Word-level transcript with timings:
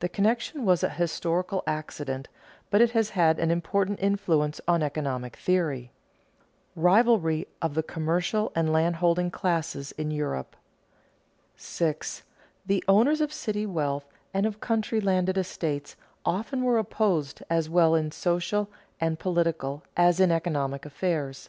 The 0.00 0.10
connection 0.10 0.66
was 0.66 0.82
a 0.82 0.90
historical 0.90 1.64
accident, 1.66 2.28
but 2.68 2.82
it 2.82 2.90
has 2.90 3.08
had 3.08 3.38
an 3.38 3.50
important 3.50 3.98
influence 3.98 4.60
on 4.68 4.82
economic 4.82 5.36
theory. 5.38 5.90
[Sidenote: 6.74 6.84
Rivalry 6.84 7.48
of 7.62 7.72
the 7.72 7.82
commercial 7.82 8.52
and 8.54 8.70
landholding 8.70 9.30
classes 9.30 9.92
in 9.92 10.10
Europe] 10.10 10.54
6. 11.56 12.24
_The 12.68 12.84
owners 12.86 13.22
of 13.22 13.32
city 13.32 13.64
wealth 13.64 14.04
and 14.34 14.44
of 14.44 14.60
country 14.60 15.00
landed 15.00 15.38
estates 15.38 15.96
often 16.26 16.62
were 16.62 16.76
opposed 16.76 17.42
as 17.48 17.70
well 17.70 17.94
in 17.94 18.10
social 18.12 18.68
and 19.00 19.18
political 19.18 19.82
as 19.96 20.20
in 20.20 20.30
economic 20.30 20.84
affairs. 20.84 21.48